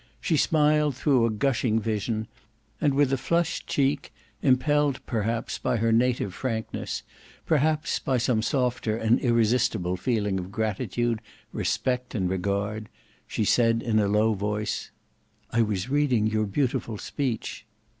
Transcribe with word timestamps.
She 0.19 0.35
smiled 0.35 0.95
through 0.95 1.27
a 1.27 1.29
gushing 1.29 1.79
vision: 1.79 2.27
and 2.81 2.95
with 2.95 3.13
a 3.13 3.19
flushed 3.19 3.67
cheek, 3.67 4.11
impelled 4.41 4.99
perhaps 5.05 5.59
by 5.59 5.77
her 5.77 5.91
native 5.91 6.33
frankness, 6.33 7.03
perhaps 7.45 7.99
by 7.99 8.17
some 8.17 8.41
softer 8.41 8.97
and 8.97 9.19
irresistible 9.19 9.97
feeling 9.97 10.39
of 10.39 10.51
gratitude, 10.51 11.21
respect, 11.53 12.15
regard, 12.15 12.89
she 13.27 13.45
said 13.45 13.83
in 13.83 13.99
a 13.99 14.07
low 14.07 14.33
voice, 14.33 14.89
"I 15.51 15.61
was 15.61 15.87
reading 15.91 16.25
your 16.25 16.47
beautiful 16.47 16.97
speech." 16.97 17.67